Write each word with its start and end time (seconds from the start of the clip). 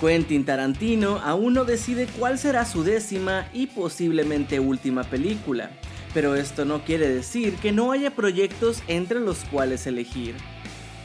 Quentin 0.00 0.46
Tarantino 0.46 1.20
aún 1.22 1.52
no 1.52 1.66
decide 1.66 2.06
cuál 2.18 2.38
será 2.38 2.64
su 2.64 2.82
décima 2.82 3.46
y 3.52 3.66
posiblemente 3.66 4.58
última 4.58 5.04
película, 5.04 5.70
pero 6.14 6.34
esto 6.36 6.64
no 6.64 6.84
quiere 6.84 7.08
decir 7.08 7.56
que 7.56 7.70
no 7.70 7.92
haya 7.92 8.10
proyectos 8.10 8.82
entre 8.88 9.20
los 9.20 9.44
cuales 9.44 9.86
elegir. 9.86 10.34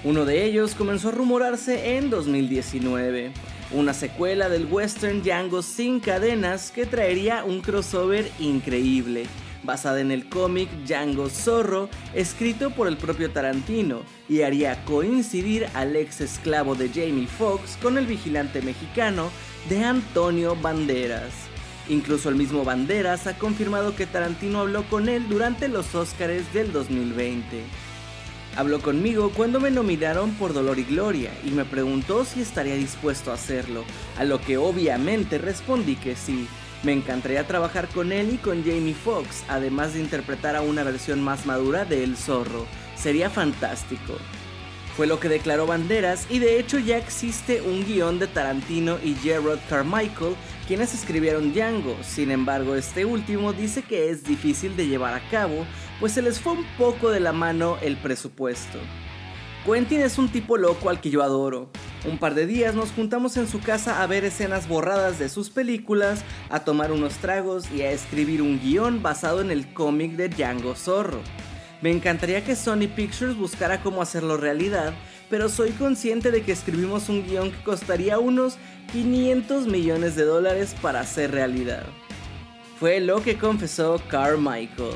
Uno 0.05 0.23
de 0.23 0.45
ellos 0.45 0.75
comenzó 0.75 1.09
a 1.09 1.11
rumorarse 1.11 1.97
en 1.97 2.09
2019, 2.09 3.31
una 3.71 3.93
secuela 3.93 4.47
del 4.47 4.65
western 4.65 5.21
Django 5.23 5.61
sin 5.61 5.99
cadenas 5.99 6.71
que 6.71 6.85
traería 6.85 7.43
un 7.43 7.61
crossover 7.61 8.31
increíble 8.39 9.25
basada 9.65 10.01
en 10.01 10.11
el 10.11 10.29
cómic 10.29 10.69
Django 10.85 11.29
Zorro, 11.29 11.89
escrito 12.13 12.71
por 12.71 12.87
el 12.87 12.97
propio 12.97 13.31
Tarantino, 13.31 14.01
y 14.29 14.41
haría 14.41 14.83
coincidir 14.85 15.67
al 15.73 15.95
ex 15.95 16.21
esclavo 16.21 16.75
de 16.75 16.89
Jamie 16.89 17.27
Foxx 17.27 17.77
con 17.81 17.97
el 17.97 18.05
vigilante 18.05 18.61
mexicano 18.61 19.29
de 19.69 19.83
Antonio 19.83 20.55
Banderas. 20.55 21.33
Incluso 21.87 22.29
el 22.29 22.35
mismo 22.35 22.63
Banderas 22.63 23.27
ha 23.27 23.37
confirmado 23.37 23.95
que 23.95 24.07
Tarantino 24.07 24.61
habló 24.61 24.83
con 24.89 25.07
él 25.07 25.27
durante 25.29 25.67
los 25.67 25.93
Oscars 25.93 26.51
del 26.53 26.71
2020. 26.71 27.61
Habló 28.57 28.79
conmigo 28.81 29.31
cuando 29.35 29.59
me 29.59 29.69
nominaron 29.69 30.31
por 30.35 30.53
Dolor 30.53 30.79
y 30.79 30.83
Gloria 30.85 31.31
y 31.43 31.51
me 31.51 31.65
preguntó 31.65 32.23
si 32.23 32.41
estaría 32.41 32.75
dispuesto 32.75 33.31
a 33.31 33.35
hacerlo, 33.35 33.83
a 34.17 34.23
lo 34.23 34.39
que 34.39 34.57
obviamente 34.57 35.37
respondí 35.37 35.95
que 35.95 36.15
sí. 36.15 36.47
Me 36.83 36.93
encantaría 36.93 37.47
trabajar 37.47 37.87
con 37.87 38.11
él 38.11 38.33
y 38.33 38.37
con 38.37 38.63
Jamie 38.63 38.93
Foxx, 38.93 39.43
además 39.47 39.93
de 39.93 40.01
interpretar 40.01 40.55
a 40.55 40.61
una 40.61 40.83
versión 40.83 41.21
más 41.23 41.45
madura 41.45 41.85
de 41.85 42.03
El 42.03 42.15
Zorro. 42.15 42.67
Sería 42.95 43.29
fantástico. 43.29 44.17
Fue 44.95 45.07
lo 45.07 45.19
que 45.19 45.27
declaró 45.27 45.67
Banderas 45.67 46.25
y 46.29 46.39
de 46.39 46.57
hecho 46.57 46.79
ya 46.79 46.97
existe 46.97 47.61
un 47.61 47.85
guion 47.85 48.17
de 48.17 48.27
Tarantino 48.27 48.97
y 49.03 49.13
Gerard 49.15 49.59
Carmichael 49.67 50.35
quienes 50.67 50.93
escribieron 50.93 51.53
Django, 51.53 51.97
sin 52.01 52.31
embargo 52.31 52.75
este 52.75 53.03
último 53.03 53.51
dice 53.51 53.83
que 53.83 54.09
es 54.09 54.23
difícil 54.23 54.77
de 54.77 54.87
llevar 54.87 55.13
a 55.13 55.29
cabo 55.29 55.65
pues 55.99 56.13
se 56.13 56.21
les 56.21 56.39
fue 56.39 56.53
un 56.53 56.65
poco 56.77 57.11
de 57.11 57.19
la 57.19 57.33
mano 57.33 57.77
el 57.81 57.97
presupuesto. 57.97 58.79
Quentin 59.65 60.01
es 60.01 60.17
un 60.17 60.29
tipo 60.29 60.57
loco 60.57 60.89
al 60.89 61.01
que 61.01 61.09
yo 61.09 61.23
adoro. 61.23 61.69
Un 62.07 62.19
par 62.19 62.35
de 62.35 62.45
días 62.45 62.75
nos 62.75 62.91
juntamos 62.91 63.35
en 63.35 63.47
su 63.47 63.59
casa 63.59 64.03
a 64.03 64.05
ver 64.05 64.25
escenas 64.25 64.67
borradas 64.67 65.17
de 65.17 65.27
sus 65.27 65.49
películas, 65.49 66.23
a 66.49 66.59
tomar 66.59 66.91
unos 66.91 67.15
tragos 67.15 67.65
y 67.71 67.81
a 67.81 67.91
escribir 67.91 68.43
un 68.43 68.59
guion 68.59 69.01
basado 69.01 69.41
en 69.41 69.49
el 69.49 69.73
cómic 69.73 70.11
de 70.11 70.29
Django 70.29 70.75
Zorro. 70.75 71.21
Me 71.81 71.89
encantaría 71.89 72.45
que 72.45 72.55
Sony 72.55 72.87
Pictures 72.95 73.35
buscara 73.35 73.81
cómo 73.81 74.03
hacerlo 74.03 74.37
realidad, 74.37 74.93
pero 75.31 75.49
soy 75.49 75.71
consciente 75.71 76.29
de 76.29 76.43
que 76.43 76.51
escribimos 76.51 77.09
un 77.09 77.25
guion 77.25 77.51
que 77.51 77.63
costaría 77.63 78.19
unos 78.19 78.57
500 78.91 79.65
millones 79.65 80.15
de 80.15 80.25
dólares 80.25 80.75
para 80.83 80.99
hacer 80.99 81.31
realidad. 81.31 81.83
Fue 82.79 82.99
lo 82.99 83.23
que 83.23 83.37
confesó 83.37 83.99
Carmichael. 84.09 84.93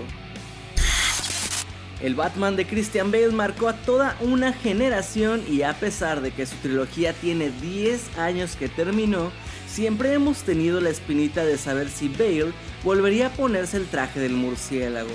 El 2.01 2.15
Batman 2.15 2.55
de 2.55 2.65
Christian 2.65 3.11
Bale 3.11 3.31
marcó 3.31 3.67
a 3.67 3.73
toda 3.73 4.15
una 4.21 4.53
generación 4.53 5.43
y 5.49 5.63
a 5.63 5.73
pesar 5.73 6.21
de 6.21 6.31
que 6.31 6.45
su 6.45 6.55
trilogía 6.57 7.11
tiene 7.11 7.49
10 7.49 8.17
años 8.17 8.55
que 8.55 8.69
terminó, 8.69 9.31
siempre 9.67 10.13
hemos 10.13 10.43
tenido 10.43 10.79
la 10.79 10.91
espinita 10.91 11.43
de 11.43 11.57
saber 11.57 11.89
si 11.89 12.07
Bale 12.07 12.53
volvería 12.85 13.27
a 13.27 13.31
ponerse 13.31 13.75
el 13.75 13.87
traje 13.87 14.21
del 14.21 14.31
murciélago. 14.31 15.09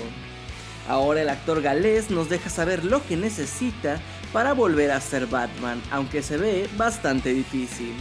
Ahora 0.87 1.23
el 1.23 1.29
actor 1.29 1.63
galés 1.63 2.11
nos 2.11 2.29
deja 2.29 2.51
saber 2.51 2.85
lo 2.85 3.03
que 3.07 3.17
necesita 3.17 3.99
para 4.31 4.53
volver 4.53 4.91
a 4.91 5.01
ser 5.01 5.25
Batman, 5.25 5.81
aunque 5.89 6.21
se 6.21 6.37
ve 6.37 6.69
bastante 6.77 7.33
difícil. 7.33 7.95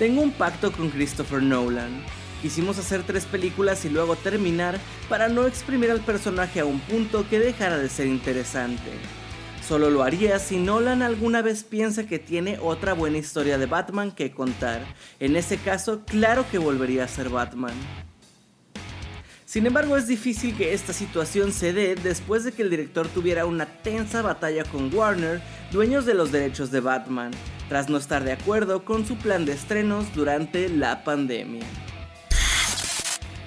Tengo 0.00 0.20
un 0.20 0.32
pacto 0.32 0.72
con 0.72 0.90
Christopher 0.90 1.42
Nolan. 1.42 2.02
Quisimos 2.46 2.78
hacer 2.78 3.02
tres 3.02 3.24
películas 3.24 3.84
y 3.84 3.88
luego 3.88 4.14
terminar 4.14 4.78
para 5.08 5.26
no 5.26 5.48
exprimir 5.48 5.90
al 5.90 6.00
personaje 6.00 6.60
a 6.60 6.64
un 6.64 6.78
punto 6.78 7.28
que 7.28 7.40
dejara 7.40 7.76
de 7.76 7.88
ser 7.88 8.06
interesante. 8.06 8.92
Solo 9.66 9.90
lo 9.90 10.04
haría 10.04 10.38
si 10.38 10.58
Nolan 10.58 11.02
alguna 11.02 11.42
vez 11.42 11.64
piensa 11.64 12.06
que 12.06 12.20
tiene 12.20 12.60
otra 12.62 12.92
buena 12.92 13.18
historia 13.18 13.58
de 13.58 13.66
Batman 13.66 14.12
que 14.12 14.30
contar. 14.30 14.80
En 15.18 15.34
ese 15.34 15.56
caso, 15.56 16.04
claro 16.06 16.44
que 16.48 16.58
volvería 16.58 17.02
a 17.02 17.08
ser 17.08 17.30
Batman. 17.30 17.74
Sin 19.44 19.66
embargo, 19.66 19.96
es 19.96 20.06
difícil 20.06 20.56
que 20.56 20.72
esta 20.72 20.92
situación 20.92 21.52
se 21.52 21.72
dé 21.72 21.96
después 21.96 22.44
de 22.44 22.52
que 22.52 22.62
el 22.62 22.70
director 22.70 23.08
tuviera 23.08 23.44
una 23.44 23.66
tensa 23.66 24.22
batalla 24.22 24.62
con 24.62 24.94
Warner, 24.94 25.42
dueños 25.72 26.06
de 26.06 26.14
los 26.14 26.30
derechos 26.30 26.70
de 26.70 26.78
Batman, 26.78 27.32
tras 27.68 27.88
no 27.88 27.96
estar 27.96 28.22
de 28.22 28.30
acuerdo 28.30 28.84
con 28.84 29.04
su 29.04 29.16
plan 29.16 29.44
de 29.44 29.54
estrenos 29.54 30.14
durante 30.14 30.68
la 30.68 31.02
pandemia. 31.02 31.66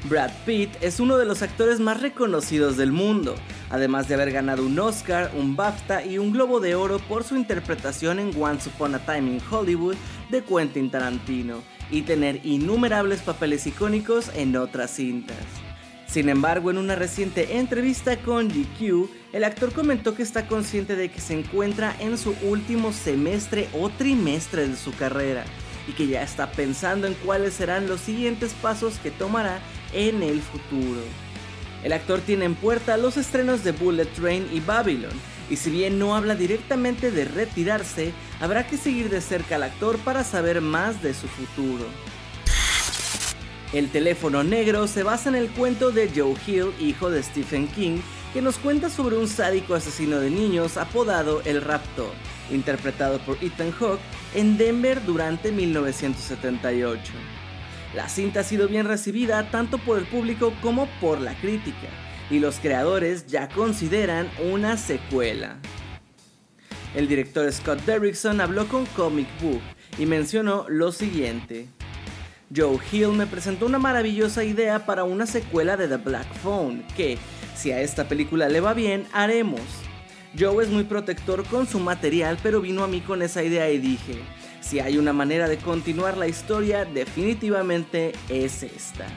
Brad 0.06 0.32
Pitt 0.46 0.70
es 0.82 1.02
uno 1.02 1.18
de 1.18 1.26
los 1.26 1.42
actores 1.42 1.82
más 1.82 2.00
reconocidos 2.00 2.78
del 2.78 2.94
mundo, 2.94 3.36
además 3.70 4.08
de 4.08 4.16
haber 4.16 4.32
ganado 4.32 4.66
un 4.66 4.80
Oscar, 4.80 5.32
un 5.36 5.58
BAFTA 5.58 6.06
y 6.06 6.18
un 6.18 6.32
Globo 6.32 6.62
de 6.62 6.74
Oro 6.76 7.00
por 7.00 7.26
su 7.26 7.36
interpretación 7.36 8.20
en 8.20 8.32
Once 8.42 8.70
Upon 8.70 8.96
a 8.96 9.00
Time 9.00 9.30
in 9.30 9.42
Hollywood 9.52 9.96
de 10.30 10.42
Quentin 10.42 10.90
Tarantino, 10.90 11.62
y 11.92 12.04
tener 12.04 12.46
innumerables 12.46 13.22
papeles 13.22 13.68
icónicos 13.68 14.32
en 14.36 14.56
otras 14.56 14.92
cintas. 14.92 15.38
Sin 16.08 16.30
embargo, 16.30 16.72
en 16.72 16.78
una 16.78 16.96
reciente 16.96 17.58
entrevista 17.58 18.18
con 18.18 18.48
GQ, 18.48 19.10
el 19.34 19.44
actor 19.44 19.74
comentó 19.74 20.16
que 20.16 20.24
está 20.24 20.48
consciente 20.48 20.96
de 20.96 21.12
que 21.12 21.20
se 21.20 21.38
encuentra 21.38 21.94
en 22.00 22.18
su 22.18 22.34
último 22.44 22.94
semestre 22.94 23.68
o 23.74 23.90
trimestre 23.90 24.68
de 24.68 24.78
su 24.78 24.96
carrera 24.96 25.44
y 25.88 25.92
que 25.92 26.08
ya 26.08 26.24
está 26.24 26.52
pensando 26.52 27.06
en 27.06 27.14
cuáles 27.14 27.54
serán 27.54 27.88
los 27.88 28.00
siguientes 28.00 28.54
pasos 28.54 28.98
que 29.00 29.12
tomará 29.12 29.60
en 29.94 30.24
el 30.24 30.42
futuro. 30.42 31.02
El 31.84 31.94
actor 31.94 32.20
tiene 32.20 32.46
en 32.46 32.56
puerta 32.56 32.98
los 32.98 33.18
estrenos 33.18 33.64
de 33.64 33.72
Bullet 33.72 34.06
Train 34.06 34.48
y 34.52 34.60
Babylon, 34.60 35.14
y 35.50 35.56
si 35.56 35.70
bien 35.70 35.98
no 35.98 36.16
habla 36.16 36.36
directamente 36.36 37.12
de 37.12 37.26
retirarse, 37.26 38.14
habrá 38.40 38.68
que 38.68 38.78
seguir 38.78 39.10
de 39.10 39.22
cerca 39.22 39.56
al 39.56 39.64
actor 39.64 39.98
para 40.00 40.24
saber 40.24 40.62
más 40.62 41.02
de 41.02 41.14
su 41.14 41.28
futuro. 41.28 41.86
El 43.72 43.90
teléfono 43.90 44.44
negro 44.44 44.88
se 44.88 45.04
basa 45.04 45.30
en 45.30 45.36
el 45.36 45.48
cuento 45.50 45.92
de 45.92 46.10
Joe 46.14 46.36
Hill, 46.46 46.74
hijo 46.80 47.10
de 47.10 47.22
Stephen 47.22 47.68
King, 47.68 48.00
que 48.34 48.42
nos 48.42 48.58
cuenta 48.58 48.90
sobre 48.90 49.18
un 49.18 49.28
sádico 49.28 49.76
asesino 49.76 50.20
de 50.20 50.30
niños 50.30 50.78
apodado 50.78 51.42
El 51.46 51.62
Raptor, 51.62 52.12
interpretado 52.52 53.20
por 53.20 53.38
Ethan 53.44 53.72
Hawke 53.72 54.02
en 54.34 54.58
Denver 54.58 55.04
durante 55.06 55.52
1978. 55.52 57.12
La 57.96 58.08
cinta 58.08 58.42
ha 58.42 58.44
sido 58.44 58.68
bien 58.68 58.86
recibida 58.86 59.50
tanto 59.50 59.80
por 59.80 59.98
el 59.98 60.06
público 60.06 60.54
como 60.62 60.88
por 61.02 61.20
la 61.20 61.34
crítica, 61.36 61.88
y 62.30 62.40
los 62.40 62.60
creadores 62.60 63.26
ya 63.26 63.50
consideran 63.50 64.30
una 64.52 64.78
secuela. 64.78 65.58
El 66.96 67.08
director 67.08 67.52
Scott 67.52 67.82
Derrickson 67.86 68.42
habló 68.42 68.68
con 68.68 68.86
Comic 68.88 69.28
Book 69.42 69.62
y 69.98 70.06
mencionó 70.06 70.66
lo 70.70 70.92
siguiente. 70.92 71.68
Joe 72.56 72.80
Hill 72.92 73.10
me 73.10 73.28
presentó 73.28 73.68
una 73.68 73.78
maravillosa 73.78 74.44
idea 74.44 74.86
para 74.86 75.04
una 75.04 75.28
secuela 75.28 75.78
de 75.78 75.88
The 75.88 75.98
Black 75.98 76.32
Phone 76.42 76.84
que, 76.96 77.18
si 77.56 77.72
a 77.72 77.82
esta 77.82 78.08
película 78.08 78.50
le 78.50 78.60
va 78.60 78.74
bien, 78.74 79.06
haremos. 79.14 79.62
Joe 80.38 80.64
es 80.64 80.70
muy 80.70 80.84
protector 80.84 81.44
con 81.46 81.68
su 81.68 81.80
material, 81.80 82.38
pero 82.42 82.62
vino 82.62 82.84
a 82.84 82.88
mí 82.88 83.02
con 83.02 83.22
esa 83.22 83.44
idea 83.44 83.70
y 83.70 83.78
dije, 83.78 84.16
si 84.62 84.80
hay 84.80 84.98
una 84.98 85.14
manera 85.14 85.48
de 85.48 85.58
continuar 85.58 86.18
la 86.18 86.28
historia, 86.28 86.86
definitivamente 86.86 88.14
es 88.30 88.64
esta. 88.64 89.08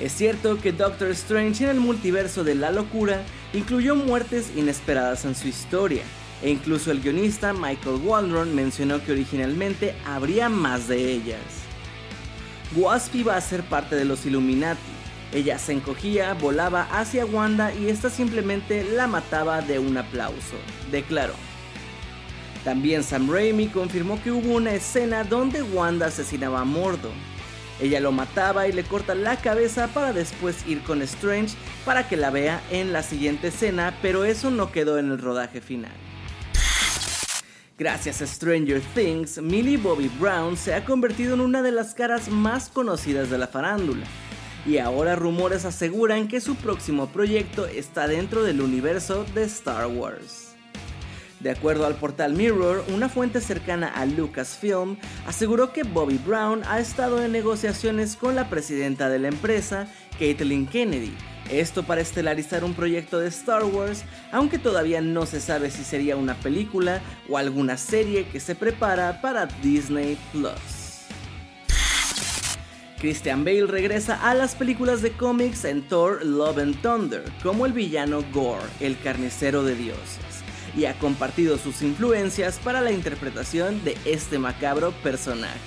Es 0.00 0.12
cierto 0.12 0.58
que 0.60 0.72
Doctor 0.72 1.10
Strange 1.12 1.64
en 1.64 1.70
el 1.70 1.80
multiverso 1.80 2.44
de 2.44 2.54
la 2.54 2.70
locura 2.70 3.22
incluyó 3.54 3.96
muertes 3.96 4.52
inesperadas 4.54 5.24
en 5.24 5.34
su 5.34 5.48
historia, 5.48 6.02
e 6.42 6.50
incluso 6.50 6.90
el 6.90 7.00
guionista 7.00 7.54
Michael 7.54 8.02
Waldron 8.04 8.54
mencionó 8.54 9.02
que 9.02 9.12
originalmente 9.12 9.94
habría 10.04 10.50
más 10.50 10.86
de 10.86 11.12
ellas. 11.12 11.40
Wasp 12.74 13.14
iba 13.14 13.36
a 13.36 13.40
ser 13.40 13.62
parte 13.62 13.96
de 13.96 14.04
los 14.04 14.26
Illuminati. 14.26 14.80
Ella 15.32 15.58
se 15.58 15.72
encogía, 15.72 16.34
volaba 16.34 16.82
hacia 16.90 17.24
Wanda 17.24 17.74
y 17.74 17.88
esta 17.88 18.10
simplemente 18.10 18.84
la 18.84 19.06
mataba 19.06 19.62
de 19.62 19.78
un 19.78 19.96
aplauso, 19.96 20.56
declaró. 20.90 21.34
También 22.66 23.04
Sam 23.04 23.30
Raimi 23.30 23.68
confirmó 23.68 24.20
que 24.20 24.32
hubo 24.32 24.56
una 24.56 24.74
escena 24.74 25.22
donde 25.22 25.62
Wanda 25.62 26.06
asesinaba 26.06 26.62
a 26.62 26.64
Mordo. 26.64 27.12
Ella 27.80 28.00
lo 28.00 28.10
mataba 28.10 28.66
y 28.66 28.72
le 28.72 28.82
corta 28.82 29.14
la 29.14 29.36
cabeza 29.36 29.86
para 29.86 30.12
después 30.12 30.66
ir 30.66 30.82
con 30.82 31.00
Strange 31.02 31.54
para 31.84 32.08
que 32.08 32.16
la 32.16 32.30
vea 32.30 32.60
en 32.72 32.92
la 32.92 33.04
siguiente 33.04 33.48
escena, 33.48 33.96
pero 34.02 34.24
eso 34.24 34.50
no 34.50 34.72
quedó 34.72 34.98
en 34.98 35.12
el 35.12 35.18
rodaje 35.20 35.60
final. 35.60 35.92
Gracias 37.78 38.20
a 38.20 38.26
Stranger 38.26 38.80
Things, 38.96 39.40
Millie 39.40 39.76
Bobby 39.76 40.10
Brown 40.18 40.56
se 40.56 40.74
ha 40.74 40.84
convertido 40.84 41.34
en 41.34 41.42
una 41.42 41.62
de 41.62 41.70
las 41.70 41.94
caras 41.94 42.28
más 42.28 42.68
conocidas 42.68 43.30
de 43.30 43.38
la 43.38 43.46
farándula. 43.46 44.06
Y 44.66 44.78
ahora 44.78 45.14
rumores 45.14 45.64
aseguran 45.64 46.26
que 46.26 46.40
su 46.40 46.56
próximo 46.56 47.06
proyecto 47.10 47.64
está 47.66 48.08
dentro 48.08 48.42
del 48.42 48.60
universo 48.60 49.24
de 49.36 49.44
Star 49.44 49.86
Wars. 49.86 50.45
De 51.46 51.52
acuerdo 51.52 51.86
al 51.86 51.94
portal 51.94 52.32
Mirror, 52.32 52.84
una 52.92 53.08
fuente 53.08 53.40
cercana 53.40 53.86
a 53.86 54.04
Lucasfilm 54.04 54.96
aseguró 55.28 55.72
que 55.72 55.84
Bobby 55.84 56.18
Brown 56.18 56.62
ha 56.66 56.80
estado 56.80 57.22
en 57.22 57.30
negociaciones 57.30 58.16
con 58.16 58.34
la 58.34 58.50
presidenta 58.50 59.08
de 59.08 59.20
la 59.20 59.28
empresa, 59.28 59.86
Caitlin 60.18 60.66
Kennedy, 60.66 61.14
esto 61.48 61.84
para 61.84 62.00
estelarizar 62.00 62.64
un 62.64 62.74
proyecto 62.74 63.20
de 63.20 63.28
Star 63.28 63.62
Wars, 63.62 64.02
aunque 64.32 64.58
todavía 64.58 65.00
no 65.00 65.24
se 65.24 65.40
sabe 65.40 65.70
si 65.70 65.84
sería 65.84 66.16
una 66.16 66.34
película 66.34 67.00
o 67.28 67.38
alguna 67.38 67.76
serie 67.76 68.26
que 68.26 68.40
se 68.40 68.56
prepara 68.56 69.20
para 69.20 69.46
Disney 69.62 70.18
Plus. 70.32 71.06
Christian 72.98 73.44
Bale 73.44 73.68
regresa 73.68 74.18
a 74.28 74.34
las 74.34 74.56
películas 74.56 75.00
de 75.00 75.12
cómics 75.12 75.64
en 75.64 75.86
Thor 75.86 76.26
Love 76.26 76.58
and 76.58 76.82
Thunder 76.82 77.22
como 77.44 77.66
el 77.66 77.72
villano 77.72 78.24
Gore, 78.32 78.66
el 78.80 78.98
carnicero 78.98 79.62
de 79.62 79.76
dioses 79.76 80.45
y 80.76 80.84
ha 80.84 80.98
compartido 80.98 81.58
sus 81.58 81.82
influencias 81.82 82.58
para 82.62 82.80
la 82.80 82.92
interpretación 82.92 83.82
de 83.82 83.96
este 84.04 84.38
macabro 84.38 84.92
personaje. 85.02 85.58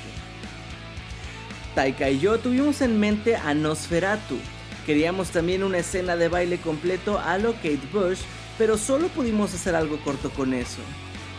Taika 1.76 2.10
y 2.10 2.20
yo 2.20 2.38
tuvimos 2.40 2.82
en 2.82 3.00
mente 3.00 3.36
a 3.36 3.54
Nosferatu. 3.54 4.38
Queríamos 4.86 5.30
también 5.30 5.64
una 5.64 5.80
escena 5.80 6.16
de 6.16 6.28
baile 6.28 6.58
completo 6.60 7.20
a 7.20 7.38
lo 7.38 7.54
Kate 7.54 7.80
Bush, 7.92 8.20
pero 8.58 8.78
solo 8.78 9.08
pudimos 9.08 9.54
hacer 9.54 9.76
algo 9.76 10.00
corto 10.04 10.30
con 10.30 10.54
eso. 10.54 10.82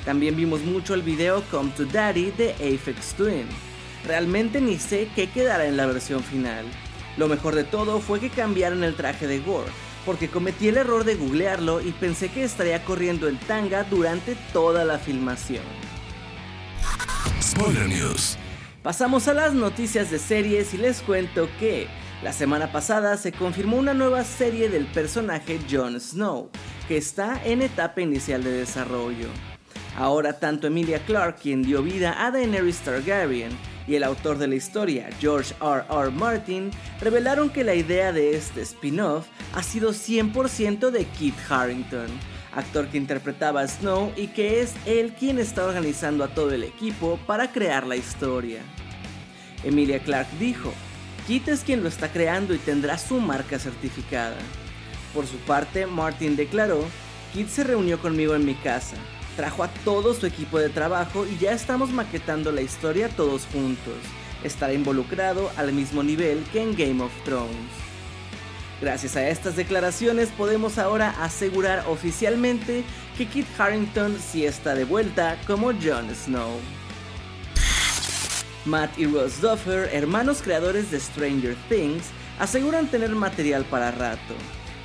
También 0.04 0.36
vimos 0.36 0.62
mucho 0.62 0.94
el 0.94 1.02
video 1.02 1.42
Come 1.50 1.70
to 1.76 1.84
Daddy 1.84 2.30
de 2.32 2.52
Aphex 2.54 3.14
Twin. 3.14 3.46
Realmente 4.06 4.60
ni 4.60 4.78
sé 4.78 5.08
qué 5.14 5.28
quedará 5.28 5.66
en 5.66 5.76
la 5.76 5.86
versión 5.86 6.22
final. 6.22 6.64
Lo 7.16 7.28
mejor 7.28 7.54
de 7.54 7.64
todo 7.64 8.00
fue 8.00 8.18
que 8.18 8.30
cambiaron 8.30 8.82
el 8.82 8.94
traje 8.94 9.26
de 9.26 9.40
Gore, 9.40 9.70
porque 10.04 10.28
cometí 10.28 10.68
el 10.68 10.76
error 10.76 11.04
de 11.04 11.14
googlearlo 11.14 11.80
y 11.80 11.92
pensé 11.92 12.28
que 12.30 12.44
estaría 12.44 12.84
corriendo 12.84 13.28
en 13.28 13.38
tanga 13.38 13.84
durante 13.84 14.36
toda 14.52 14.84
la 14.84 14.98
filmación. 14.98 15.62
Spoiler 17.40 17.88
News. 17.88 18.36
Pasamos 18.82 19.28
a 19.28 19.34
las 19.34 19.52
noticias 19.52 20.10
de 20.10 20.18
series 20.18 20.72
y 20.72 20.78
les 20.78 21.02
cuento 21.02 21.48
que 21.58 21.86
la 22.22 22.32
semana 22.32 22.72
pasada 22.72 23.16
se 23.16 23.32
confirmó 23.32 23.76
una 23.76 23.94
nueva 23.94 24.24
serie 24.24 24.68
del 24.68 24.86
personaje 24.86 25.58
Jon 25.70 26.00
Snow, 26.00 26.50
que 26.88 26.96
está 26.96 27.40
en 27.44 27.62
etapa 27.62 28.00
inicial 28.00 28.42
de 28.42 28.52
desarrollo. 28.52 29.28
Ahora 29.98 30.32
tanto 30.32 30.66
Emilia 30.66 30.98
Clarke, 31.04 31.42
quien 31.42 31.62
dio 31.62 31.82
vida 31.82 32.24
a 32.24 32.30
Daenerys 32.30 32.78
Targaryen, 32.78 33.50
y 33.86 33.94
el 33.94 34.04
autor 34.04 34.38
de 34.38 34.48
la 34.48 34.54
historia, 34.54 35.08
George 35.20 35.54
R. 35.60 35.84
R. 35.90 36.10
Martin, 36.10 36.70
revelaron 37.00 37.50
que 37.50 37.64
la 37.64 37.74
idea 37.74 38.12
de 38.12 38.36
este 38.36 38.62
spin-off 38.62 39.26
ha 39.54 39.62
sido 39.62 39.90
100% 39.90 40.90
de 40.90 41.04
Kit 41.04 41.34
Harrington, 41.48 42.08
actor 42.54 42.88
que 42.88 42.98
interpretaba 42.98 43.62
a 43.62 43.68
Snow 43.68 44.12
y 44.16 44.28
que 44.28 44.60
es 44.60 44.74
él 44.86 45.14
quien 45.18 45.38
está 45.38 45.64
organizando 45.64 46.24
a 46.24 46.28
todo 46.28 46.52
el 46.52 46.64
equipo 46.64 47.18
para 47.26 47.52
crear 47.52 47.86
la 47.86 47.96
historia. 47.96 48.60
Emilia 49.64 49.98
Clark 50.00 50.28
dijo, 50.38 50.72
Kit 51.26 51.48
es 51.48 51.60
quien 51.60 51.82
lo 51.82 51.88
está 51.88 52.10
creando 52.10 52.54
y 52.54 52.58
tendrá 52.58 52.98
su 52.98 53.20
marca 53.20 53.58
certificada. 53.58 54.36
Por 55.14 55.26
su 55.26 55.36
parte, 55.38 55.86
Martin 55.86 56.36
declaró, 56.36 56.84
Kit 57.32 57.48
se 57.48 57.64
reunió 57.64 58.00
conmigo 58.00 58.34
en 58.34 58.44
mi 58.44 58.54
casa, 58.54 58.96
trajo 59.36 59.62
a 59.62 59.68
todo 59.84 60.14
su 60.14 60.26
equipo 60.26 60.58
de 60.58 60.68
trabajo 60.68 61.26
y 61.26 61.38
ya 61.38 61.52
estamos 61.52 61.90
maquetando 61.90 62.52
la 62.52 62.62
historia 62.62 63.08
todos 63.08 63.46
juntos. 63.52 63.94
Estará 64.44 64.72
involucrado 64.72 65.50
al 65.56 65.72
mismo 65.72 66.02
nivel 66.02 66.42
que 66.52 66.62
en 66.62 66.76
Game 66.76 67.02
of 67.02 67.12
Thrones. 67.24 67.90
Gracias 68.80 69.14
a 69.16 69.28
estas 69.28 69.56
declaraciones 69.56 70.30
podemos 70.30 70.78
ahora 70.78 71.10
asegurar 71.22 71.84
oficialmente 71.86 72.82
que 73.18 73.26
Kit 73.26 73.46
Harrington 73.58 74.16
sí 74.18 74.46
está 74.46 74.74
de 74.74 74.84
vuelta 74.84 75.36
como 75.46 75.66
Jon 75.66 76.14
Snow. 76.14 76.58
Matt 78.64 78.98
y 78.98 79.06
Ross 79.06 79.40
Duffer, 79.40 79.88
hermanos 79.92 80.42
creadores 80.42 80.90
de 80.90 81.00
Stranger 81.00 81.56
Things, 81.68 82.04
aseguran 82.38 82.88
tener 82.88 83.10
material 83.10 83.64
para 83.64 83.90
rato. 83.90 84.34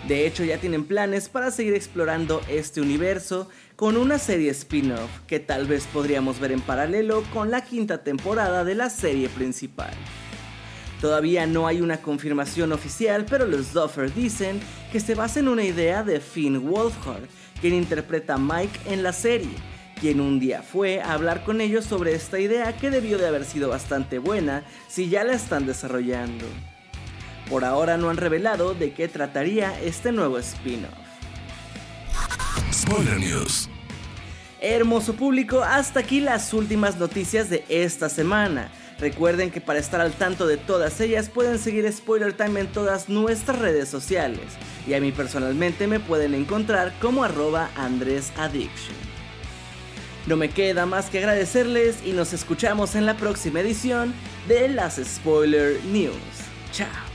De 0.07 0.27
hecho, 0.27 0.43
ya 0.43 0.59
tienen 0.59 0.85
planes 0.85 1.29
para 1.29 1.49
seguir 1.49 1.73
explorando 1.73 2.41
este 2.47 2.79
universo 2.79 3.49
con 3.75 3.97
una 3.97 4.19
serie 4.19 4.51
spin-off 4.51 5.09
que 5.27 5.39
tal 5.39 5.65
vez 5.65 5.85
podríamos 5.91 6.39
ver 6.39 6.53
en 6.53 6.61
paralelo 6.61 7.23
con 7.33 7.51
la 7.51 7.61
quinta 7.61 8.03
temporada 8.03 8.63
de 8.63 8.75
la 8.75 8.89
serie 8.89 9.27
principal. 9.27 9.93
Todavía 11.01 11.45
no 11.45 11.67
hay 11.67 11.81
una 11.81 11.97
confirmación 11.97 12.71
oficial, 12.71 13.25
pero 13.29 13.45
los 13.45 13.73
Duffer 13.73 14.13
dicen 14.13 14.61
que 14.91 15.01
se 15.01 15.13
basa 15.13 15.39
en 15.39 15.49
una 15.49 15.63
idea 15.63 16.03
de 16.03 16.21
Finn 16.21 16.69
Wolfhard, 16.69 17.27
quien 17.59 17.73
interpreta 17.73 18.35
a 18.35 18.37
Mike 18.37 18.79
en 18.85 19.03
la 19.03 19.11
serie, 19.11 19.55
quien 19.99 20.21
un 20.21 20.39
día 20.39 20.61
fue 20.61 21.01
a 21.01 21.13
hablar 21.13 21.43
con 21.43 21.59
ellos 21.59 21.83
sobre 21.83 22.13
esta 22.13 22.39
idea 22.39 22.77
que 22.77 22.89
debió 22.89 23.17
de 23.17 23.27
haber 23.27 23.43
sido 23.43 23.69
bastante 23.69 24.19
buena 24.19 24.63
si 24.87 25.09
ya 25.09 25.25
la 25.25 25.33
están 25.33 25.65
desarrollando. 25.65 26.45
Por 27.49 27.65
ahora 27.65 27.97
no 27.97 28.09
han 28.09 28.17
revelado 28.17 28.73
de 28.73 28.93
qué 28.93 29.09
trataría 29.09 29.79
este 29.81 30.13
nuevo 30.13 30.39
spin-off. 30.39 31.04
Spoiler 32.85 33.19
News. 33.19 33.67
Hermoso 34.61 35.15
público, 35.15 35.63
hasta 35.63 36.01
aquí 36.01 36.19
las 36.19 36.53
últimas 36.53 36.97
noticias 36.97 37.49
de 37.49 37.65
esta 37.67 38.09
semana. 38.09 38.69
Recuerden 38.99 39.49
que 39.49 39.59
para 39.59 39.79
estar 39.79 40.01
al 40.01 40.13
tanto 40.13 40.45
de 40.45 40.57
todas 40.57 41.01
ellas 41.01 41.29
pueden 41.29 41.57
seguir 41.57 41.91
Spoiler 41.91 42.33
Time 42.33 42.59
en 42.59 42.67
todas 42.67 43.09
nuestras 43.09 43.57
redes 43.57 43.89
sociales. 43.89 44.45
Y 44.87 44.93
a 44.93 45.01
mí 45.01 45.11
personalmente 45.11 45.87
me 45.87 45.99
pueden 45.99 46.35
encontrar 46.35 46.93
como 47.01 47.23
arroba 47.23 47.71
Andrés. 47.75 48.31
No 50.27 50.37
me 50.37 50.49
queda 50.49 50.85
más 50.85 51.09
que 51.09 51.17
agradecerles 51.17 51.97
y 52.05 52.11
nos 52.11 52.33
escuchamos 52.33 52.93
en 52.93 53.07
la 53.07 53.17
próxima 53.17 53.61
edición 53.61 54.13
de 54.47 54.69
las 54.69 55.01
Spoiler 55.03 55.83
News. 55.85 56.13
Chao. 56.71 57.14